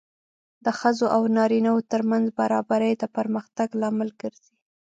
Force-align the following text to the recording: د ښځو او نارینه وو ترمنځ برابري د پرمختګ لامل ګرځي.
د 0.65 0.67
ښځو 0.79 1.05
او 1.15 1.21
نارینه 1.37 1.69
وو 1.73 1.87
ترمنځ 1.91 2.25
برابري 2.39 2.91
د 2.97 3.03
پرمختګ 3.15 3.67
لامل 3.81 4.09
ګرځي. 4.21 4.53